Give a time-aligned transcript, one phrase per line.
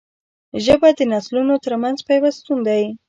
[0.63, 2.83] ژبه د نسلونو ترمنځ پیوستون دی